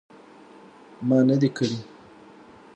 ما 1.07 1.19
نه 1.29 1.35
دي 1.41 1.49
کړي 1.57 1.79